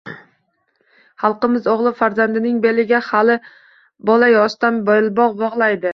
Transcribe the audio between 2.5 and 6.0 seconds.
beliga hali bola yoshidan belbog‘ bog‘laydi